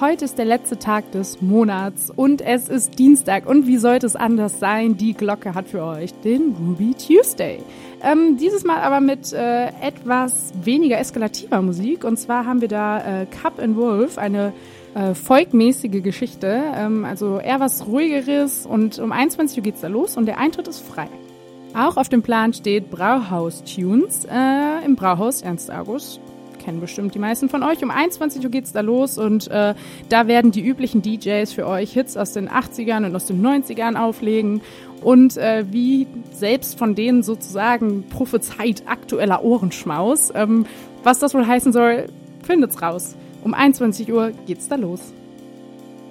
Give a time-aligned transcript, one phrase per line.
[0.00, 3.48] Heute ist der letzte Tag des Monats und es ist Dienstag.
[3.48, 4.96] Und wie sollte es anders sein?
[4.96, 7.58] Die Glocke hat für euch den Ruby Tuesday.
[8.00, 12.04] Ähm, dieses Mal aber mit äh, etwas weniger eskalativer Musik.
[12.04, 14.52] Und zwar haben wir da äh, Cup and Wolf, eine
[14.94, 16.62] äh, folkmäßige Geschichte.
[16.76, 18.66] Ähm, also eher was ruhigeres.
[18.66, 21.08] Und um 21 Uhr geht's da los und der Eintritt ist frei.
[21.74, 26.20] Auch auf dem Plan steht Brauhaus Tunes äh, im Brauhaus Ernst August
[26.68, 27.82] kennen bestimmt die meisten von euch.
[27.82, 29.74] Um 21 Uhr geht's da los und äh,
[30.10, 33.96] da werden die üblichen DJs für euch Hits aus den 80ern und aus den 90ern
[33.96, 34.60] auflegen
[35.02, 40.30] und äh, wie selbst von denen sozusagen prophezeit aktueller Ohrenschmaus.
[40.34, 40.66] Ähm,
[41.02, 42.08] was das wohl heißen soll,
[42.42, 43.16] findet's raus.
[43.42, 45.14] Um 21 Uhr geht's da los.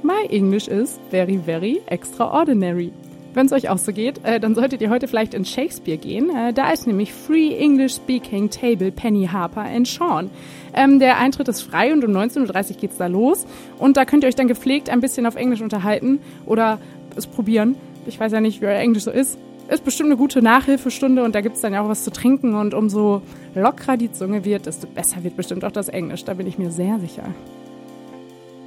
[0.02, 2.92] My English is very, very extraordinary.
[3.38, 6.32] Wenn es euch auch so geht, äh, dann solltet ihr heute vielleicht in Shakespeare gehen.
[6.36, 10.32] Äh, da ist nämlich Free English Speaking Table Penny Harper and Sean.
[10.74, 13.46] Ähm, der Eintritt ist frei und um 19.30 Uhr geht's da los.
[13.78, 16.80] Und da könnt ihr euch dann gepflegt ein bisschen auf Englisch unterhalten oder
[17.16, 17.76] es probieren.
[18.08, 19.38] Ich weiß ja nicht, wie euer Englisch so ist.
[19.68, 22.74] Ist bestimmt eine gute Nachhilfestunde und da gibt's dann ja auch was zu trinken und
[22.74, 23.22] umso
[23.54, 26.26] lockerer die Zunge wird, desto besser wird bestimmt auch das Englisch.
[26.26, 27.26] Da bin ich mir sehr sicher.